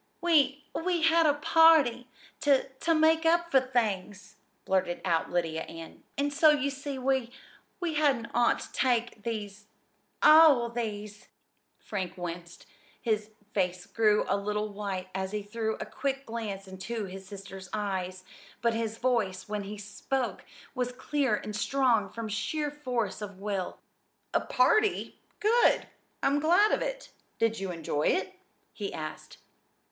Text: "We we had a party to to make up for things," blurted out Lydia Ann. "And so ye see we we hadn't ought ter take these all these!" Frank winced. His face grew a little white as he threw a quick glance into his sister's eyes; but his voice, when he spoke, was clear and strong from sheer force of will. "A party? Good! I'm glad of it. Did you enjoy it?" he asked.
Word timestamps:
"We 0.19 0.65
we 0.73 1.03
had 1.03 1.27
a 1.27 1.35
party 1.35 2.07
to 2.39 2.67
to 2.69 2.95
make 2.95 3.23
up 3.23 3.51
for 3.51 3.59
things," 3.59 4.37
blurted 4.65 4.99
out 5.05 5.29
Lydia 5.29 5.61
Ann. 5.61 6.01
"And 6.17 6.33
so 6.33 6.49
ye 6.49 6.71
see 6.71 6.97
we 6.97 7.31
we 7.79 7.93
hadn't 7.93 8.31
ought 8.33 8.61
ter 8.61 8.69
take 8.73 9.21
these 9.21 9.67
all 10.23 10.69
these!" 10.69 11.27
Frank 11.77 12.17
winced. 12.17 12.65
His 12.99 13.29
face 13.53 13.85
grew 13.85 14.25
a 14.27 14.35
little 14.35 14.69
white 14.69 15.07
as 15.13 15.33
he 15.33 15.43
threw 15.43 15.75
a 15.75 15.85
quick 15.85 16.25
glance 16.25 16.67
into 16.67 17.05
his 17.05 17.27
sister's 17.27 17.69
eyes; 17.71 18.23
but 18.59 18.73
his 18.73 18.97
voice, 18.97 19.47
when 19.47 19.65
he 19.65 19.77
spoke, 19.77 20.43
was 20.73 20.91
clear 20.91 21.35
and 21.35 21.55
strong 21.55 22.09
from 22.09 22.27
sheer 22.27 22.71
force 22.71 23.21
of 23.21 23.37
will. 23.37 23.77
"A 24.33 24.41
party? 24.41 25.19
Good! 25.39 25.85
I'm 26.23 26.39
glad 26.39 26.71
of 26.71 26.81
it. 26.81 27.11
Did 27.37 27.59
you 27.59 27.69
enjoy 27.69 28.07
it?" 28.07 28.33
he 28.73 28.91
asked. 28.91 29.37